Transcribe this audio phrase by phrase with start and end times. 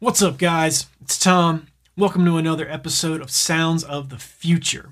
[0.00, 0.86] What's up, guys?
[1.00, 1.66] It's Tom.
[1.96, 4.90] Welcome to another episode of Sounds of the Future.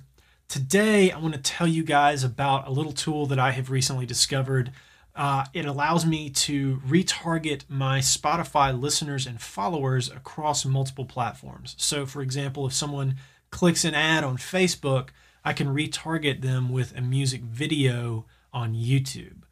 [0.49, 4.05] Today, I want to tell you guys about a little tool that I have recently
[4.05, 4.73] discovered.
[5.15, 11.77] Uh, it allows me to retarget my Spotify listeners and followers across multiple platforms.
[11.79, 13.15] So, for example, if someone
[13.51, 15.11] clicks an ad on Facebook,
[15.45, 19.46] I can retarget them with a music video on YouTube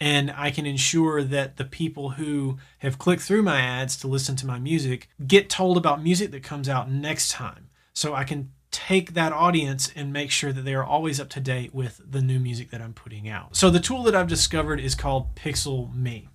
[0.00, 4.36] and I can ensure that the people who have clicked through my ads to listen
[4.36, 7.68] to my music get told about music that comes out next time.
[7.94, 11.40] So I can take that audience and make sure that they are always up to
[11.40, 13.56] date with the new music that I'm putting out.
[13.56, 16.28] So the tool that I've discovered is called Pixel Me.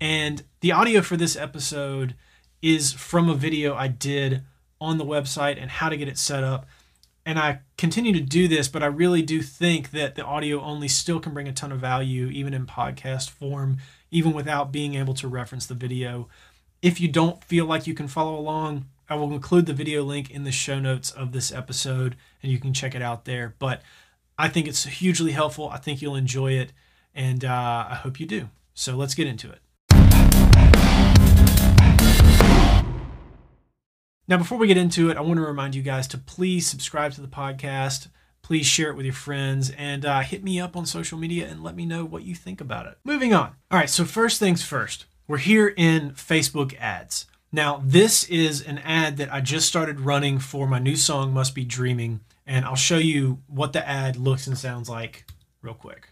[0.00, 2.14] And the audio for this episode
[2.62, 4.42] is from a video I did
[4.80, 6.66] on the website and how to get it set up
[7.24, 10.88] and I continue to do this, but I really do think that the audio only
[10.88, 13.78] still can bring a ton of value, even in podcast form,
[14.10, 16.28] even without being able to reference the video.
[16.82, 20.30] If you don't feel like you can follow along, I will include the video link
[20.30, 23.54] in the show notes of this episode and you can check it out there.
[23.58, 23.82] But
[24.38, 25.68] I think it's hugely helpful.
[25.68, 26.72] I think you'll enjoy it,
[27.14, 28.48] and uh, I hope you do.
[28.74, 29.61] So let's get into it.
[34.32, 37.12] Now, before we get into it, I want to remind you guys to please subscribe
[37.12, 38.08] to the podcast.
[38.40, 41.62] Please share it with your friends and uh, hit me up on social media and
[41.62, 42.96] let me know what you think about it.
[43.04, 43.56] Moving on.
[43.70, 47.26] All right, so first things first, we're here in Facebook ads.
[47.52, 51.54] Now, this is an ad that I just started running for my new song, Must
[51.54, 55.26] Be Dreaming, and I'll show you what the ad looks and sounds like
[55.60, 56.08] real quick.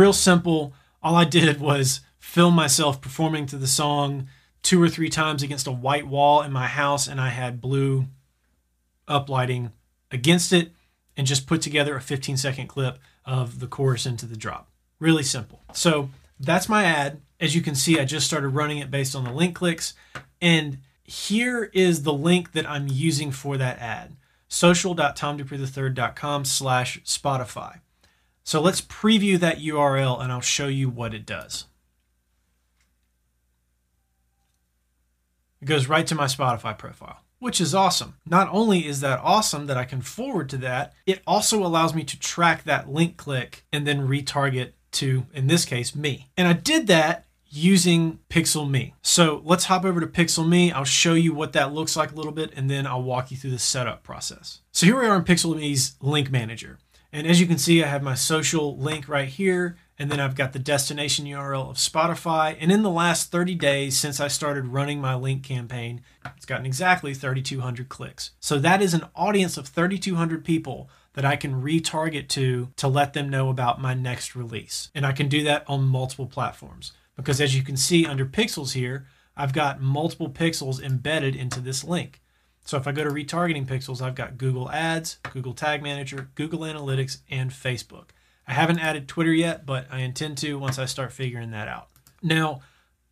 [0.00, 0.72] Real simple.
[1.02, 4.28] All I did was film myself performing to the song
[4.62, 8.06] two or three times against a white wall in my house, and I had blue
[9.06, 9.72] uplighting
[10.10, 10.72] against it,
[11.16, 14.70] and just put together a 15 second clip of the chorus into the drop.
[14.98, 15.60] Really simple.
[15.72, 17.20] So that's my ad.
[17.38, 19.94] As you can see, I just started running it based on the link clicks.
[20.40, 24.16] And here is the link that I'm using for that ad
[24.48, 27.80] social.tomdupree3.com slash Spotify.
[28.50, 31.66] So let's preview that URL and I'll show you what it does.
[35.62, 38.16] It goes right to my Spotify profile, which is awesome.
[38.26, 42.02] Not only is that awesome that I can forward to that, it also allows me
[42.02, 46.28] to track that link click and then retarget to, in this case, me.
[46.36, 48.94] And I did that using Pixel Me.
[49.00, 50.72] So let's hop over to Pixel Me.
[50.72, 53.36] I'll show you what that looks like a little bit, and then I'll walk you
[53.36, 54.62] through the setup process.
[54.72, 56.78] So here we are in Pixel Me's link manager.
[57.12, 60.36] And as you can see, I have my social link right here, and then I've
[60.36, 62.56] got the destination URL of Spotify.
[62.60, 66.02] And in the last 30 days since I started running my link campaign,
[66.36, 68.30] it's gotten exactly 3,200 clicks.
[68.38, 73.12] So that is an audience of 3,200 people that I can retarget to to let
[73.12, 74.90] them know about my next release.
[74.94, 78.72] And I can do that on multiple platforms because as you can see under pixels
[78.72, 79.06] here,
[79.36, 82.20] I've got multiple pixels embedded into this link.
[82.70, 86.60] So if I go to retargeting pixels, I've got Google Ads, Google Tag Manager, Google
[86.60, 88.10] Analytics, and Facebook.
[88.46, 91.88] I haven't added Twitter yet, but I intend to once I start figuring that out.
[92.22, 92.60] Now,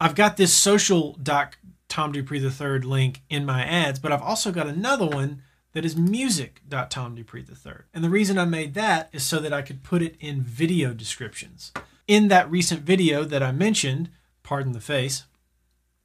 [0.01, 1.59] I've got this social doc
[1.89, 5.43] Tom Dupree III link in my ads, but I've also got another one
[5.73, 7.73] that is music.tomdupree III.
[7.93, 10.93] And the reason I made that is so that I could put it in video
[10.93, 11.73] descriptions.
[12.07, 14.11] In that recent video that I mentioned,
[14.45, 15.25] pardon the face,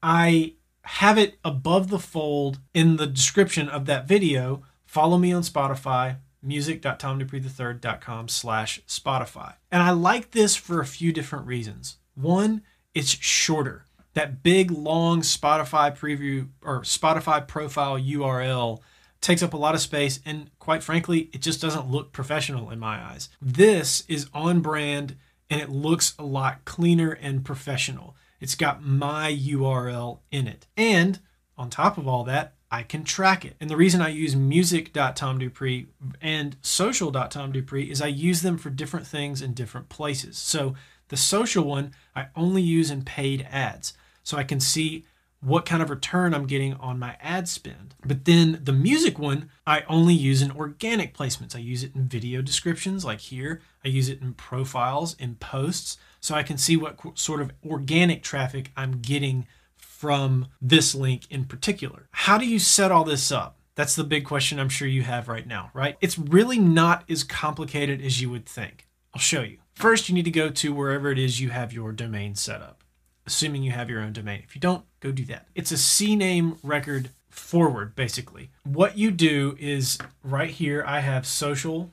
[0.01, 0.53] I
[0.83, 4.63] have it above the fold in the description of that video.
[4.85, 9.55] Follow me on Spotify, music.tomdupree3.com slash Spotify.
[9.71, 11.97] And I like this for a few different reasons.
[12.15, 12.61] One,
[12.93, 13.85] it's shorter.
[14.13, 18.79] That big, long Spotify preview or Spotify profile URL
[19.21, 22.77] takes up a lot of space and quite frankly, it just doesn't look professional in
[22.77, 23.29] my eyes.
[23.41, 25.15] This is on brand
[25.49, 28.15] and it looks a lot cleaner and professional.
[28.43, 30.67] It's got my URL in it.
[30.75, 31.19] And
[31.57, 33.55] on top of all that, I can track it.
[33.61, 35.85] And the reason I use music.tomdupree
[36.21, 40.37] and social.tomdupree is I use them for different things in different places.
[40.37, 40.75] So
[41.07, 43.93] the social one, I only use in paid ads.
[44.23, 45.05] So I can see
[45.39, 47.95] what kind of return I'm getting on my ad spend.
[48.05, 51.55] But then the music one, I only use in organic placements.
[51.55, 53.61] I use it in video descriptions like here.
[53.85, 58.23] I use it in profiles, in posts so I can see what sort of organic
[58.23, 62.07] traffic I'm getting from this link in particular.
[62.11, 63.57] How do you set all this up?
[63.75, 65.97] That's the big question I'm sure you have right now, right?
[65.99, 68.87] It's really not as complicated as you would think.
[69.13, 69.57] I'll show you.
[69.73, 72.85] First, you need to go to wherever it is you have your domain set up,
[73.27, 74.43] assuming you have your own domain.
[74.45, 75.47] If you don't, go do that.
[75.55, 78.49] It's a CNAME record forward basically.
[78.63, 81.91] What you do is right here I have social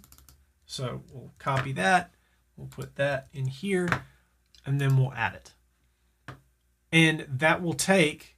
[0.66, 2.14] So we'll copy that,
[2.56, 3.88] we'll put that in here,
[4.64, 5.52] and then we'll add it.
[6.90, 8.36] And that will take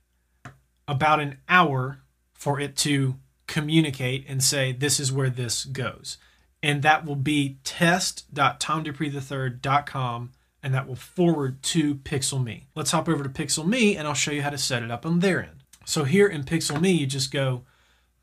[0.86, 2.00] about an hour
[2.32, 3.16] for it to
[3.46, 6.18] communicate and say, this is where this goes.
[6.64, 10.32] And that will be test.tomdupree3.com
[10.62, 12.62] and that will forward to PixelMe.
[12.74, 15.20] Let's hop over to PixelMe and I'll show you how to set it up on
[15.20, 15.62] their end.
[15.84, 17.64] So here in PixelMe, you just go,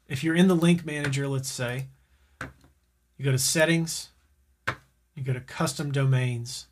[0.07, 1.85] if you're in the link manager, let's say,
[2.41, 4.09] you go to settings,
[5.13, 6.65] you go to custom domains,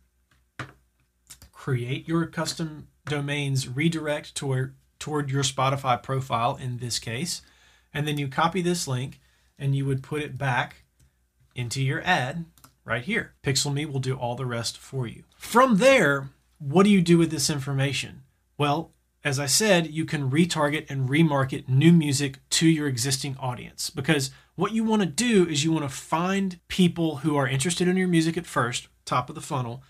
[1.51, 7.41] create your custom domains redirect toward, toward your Spotify profile in this case,
[7.93, 9.19] and then you copy this link
[9.57, 10.83] and you would put it back
[11.55, 12.45] into your ad
[12.89, 13.33] right here.
[13.43, 15.23] PixelMe will do all the rest for you.
[15.37, 18.23] From there, what do you do with this information?
[18.57, 18.91] Well,
[19.23, 24.31] as I said, you can retarget and remarket new music to your existing audience because
[24.55, 27.95] what you want to do is you want to find people who are interested in
[27.95, 29.83] your music at first, top of the funnel,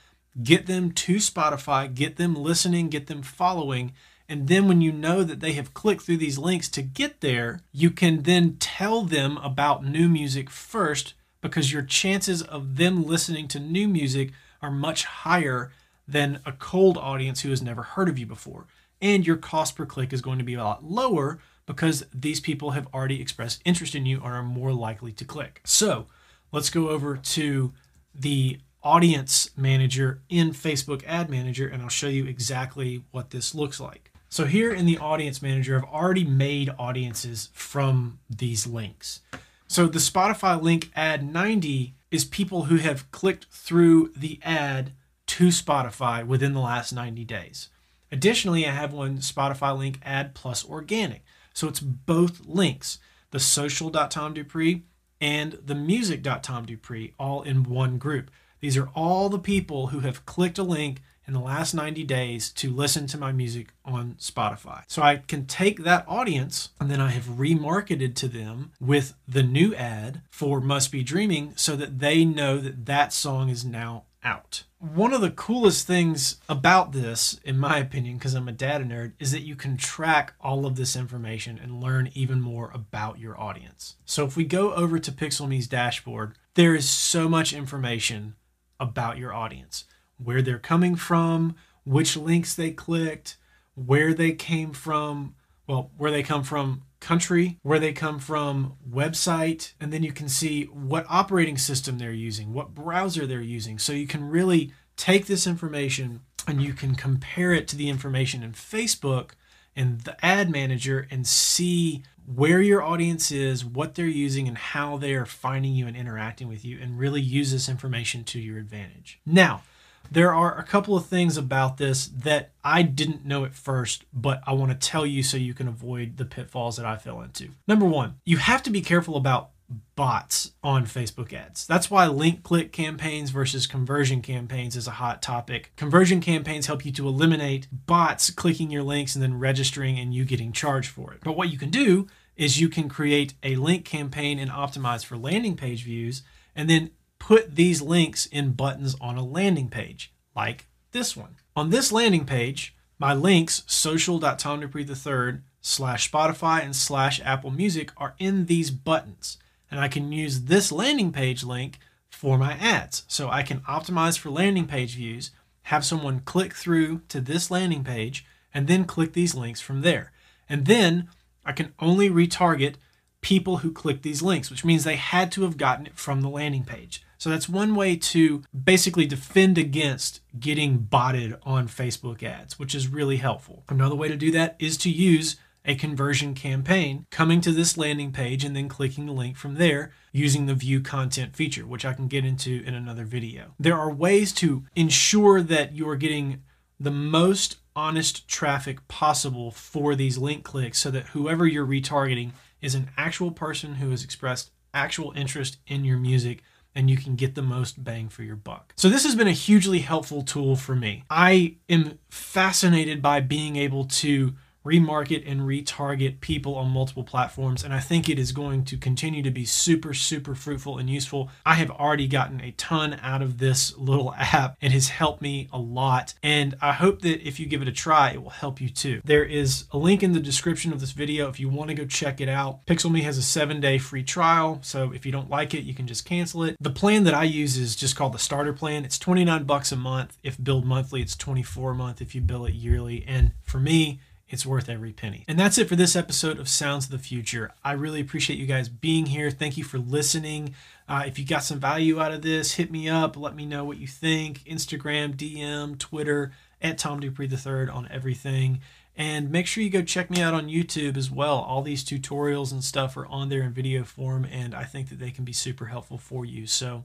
[0.44, 3.94] get them to Spotify, get them listening, get them following.
[4.28, 7.62] And then when you know that they have clicked through these links to get there,
[7.72, 13.48] you can then tell them about new music first because your chances of them listening
[13.50, 14.32] to new music
[14.62, 15.72] are much higher
[16.08, 18.68] than a cold audience who has never heard of you before
[19.02, 22.72] and your cost per click is going to be a lot lower because these people
[22.72, 25.62] have already expressed interest in you and are more likely to click.
[25.64, 26.08] So
[26.52, 27.74] let's go over to
[28.14, 33.80] the audience manager in Facebook Ad Manager and I'll show you exactly what this looks
[33.80, 34.12] like.
[34.30, 39.22] So here in the audience manager, I've already made audiences from these links.
[39.70, 44.94] So the Spotify link ad 90 is people who have clicked through the ad
[45.28, 47.70] to Spotify within the last 90 days.
[48.12, 51.24] Additionally, I have one Spotify link ad plus organic.
[51.54, 52.98] So it's both links,
[53.30, 54.82] the social.tomdupree
[55.22, 58.32] and the music.tomdupree all in one group.
[58.62, 62.50] These are all the people who have clicked a link in the last 90 days
[62.50, 64.82] to listen to my music on Spotify.
[64.88, 69.44] So I can take that audience and then I have remarketed to them with the
[69.44, 74.06] new ad for Must Be Dreaming so that they know that that song is now
[74.24, 74.64] out.
[74.80, 79.12] One of the coolest things about this, in my opinion, because I'm a data nerd,
[79.20, 83.40] is that you can track all of this information and learn even more about your
[83.40, 83.98] audience.
[84.04, 88.34] So if we go over to PixelMe's dashboard, there is so much information
[88.80, 89.86] about your audience
[90.24, 91.56] where they're coming from,
[91.86, 93.38] which links they clicked,
[93.74, 95.36] where they came from,
[95.68, 100.28] well, where they come from country, where they come from, website, and then you can
[100.28, 103.80] see what operating system they're using, what browser they're using.
[103.80, 108.44] So you can really take this information and you can compare it to the information
[108.44, 109.32] in Facebook
[109.76, 114.98] and the ad manager and see where your audience is, what they're using, and how
[114.98, 118.60] they are finding you and interacting with you, and really use this information to your
[118.60, 119.20] advantage.
[119.26, 119.64] Now,
[120.12, 124.42] there are a couple of things about this that I didn't know at first, but
[124.46, 127.50] I want to tell you so you can avoid the pitfalls that I fell into.
[127.68, 129.52] Number one, you have to be careful about
[129.96, 131.68] bots on Facebook ads.
[131.68, 135.72] That's why link click campaigns versus conversion campaigns is a hot topic.
[135.76, 140.26] Conversion campaigns help you to eliminate bots clicking your links and then registering and you
[140.26, 141.20] getting charged for it.
[141.24, 145.18] But what you can do is you can create a link campaign and optimize for
[145.18, 146.24] landing page views
[146.56, 151.36] and then put these links in buttons on a landing page, like this one.
[151.56, 158.46] On this landing page, my links, social.tomdupree3 slash Spotify and slash Apple Music, are in
[158.46, 159.38] these buttons.
[159.70, 163.04] And I can use this landing page link for my ads.
[163.08, 165.32] So I can optimize for landing page views,
[165.64, 170.12] have someone click through to this landing page, and then click these links from there.
[170.48, 171.10] And then
[171.46, 172.76] I can only retarget
[173.22, 176.30] people who click these links, which means they had to have gotten it from the
[176.30, 177.04] landing page.
[177.20, 182.88] So that's one way to basically defend against getting botted on Facebook ads, which is
[182.88, 183.66] really helpful.
[183.68, 185.36] Another way to do that is to use
[185.66, 189.92] a conversion campaign, coming to this landing page and then clicking the link from there
[190.14, 193.54] using the view content feature, which I can get into in another video.
[193.60, 196.44] There are ways to ensure that you are getting
[196.80, 202.76] the most honest traffic possible for these link clicks so that whoever you're retargeting is
[202.76, 206.42] an actual person who has expressed actual interest in your music
[206.76, 208.74] and you can get the most bang for your buck.
[208.78, 211.04] So this has been a hugely helpful tool for me.
[211.10, 214.36] I am fascinated by being able to
[214.66, 217.64] remarket and retarget people on multiple platforms.
[217.64, 221.30] And I think it is going to continue to be super, super fruitful and useful.
[221.46, 224.58] I have already gotten a ton out of this little app.
[224.62, 226.14] It has helped me a lot.
[226.22, 229.02] And I hope that if you give it a try, it will help you too.
[229.04, 231.86] There is a link in the description of this video if you want to go
[231.86, 232.66] check it out.
[232.66, 234.60] PixelMe has a seven day free trial.
[234.62, 236.56] So if you don't like it, you can just cancel it.
[236.60, 238.86] The plan that I use is just called the starter plan.
[238.86, 240.18] It's 29 bucks a month.
[240.24, 243.04] If billed monthly, it's 24 a month if you bill it yearly.
[243.08, 244.00] And for me,
[244.30, 245.26] it's worth every penny.
[245.28, 247.52] And that's it for this episode of Sounds of the Future.
[247.64, 249.32] I really appreciate you guys being here.
[249.32, 250.54] Thank you for listening.
[250.88, 253.18] Uh, if you got some value out of this, hit me up.
[253.18, 254.44] Let me know what you think.
[254.44, 256.32] Instagram, DM, Twitter,
[256.62, 258.62] at Tom Dupree III on everything.
[258.96, 261.38] And make sure you go check me out on YouTube as well.
[261.38, 265.00] All these tutorials and stuff are on there in video form, and I think that
[265.00, 266.46] they can be super helpful for you.
[266.46, 266.84] So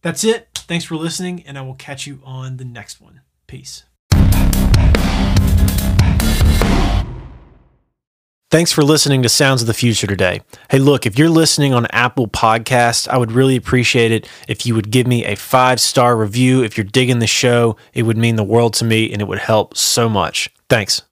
[0.00, 0.48] that's it.
[0.54, 3.20] Thanks for listening, and I will catch you on the next one.
[3.46, 3.84] Peace.
[8.54, 10.40] Thanks for listening to Sounds of the Future today.
[10.70, 14.76] Hey, look, if you're listening on Apple Podcasts, I would really appreciate it if you
[14.76, 16.62] would give me a five star review.
[16.62, 19.40] If you're digging the show, it would mean the world to me and it would
[19.40, 20.50] help so much.
[20.68, 21.02] Thanks.